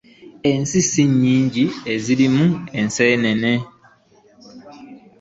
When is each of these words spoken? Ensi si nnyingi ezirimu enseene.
Ensi 0.49 0.79
si 0.91 1.03
nnyingi 1.11 1.65
ezirimu 1.93 2.45
enseene. 2.79 3.53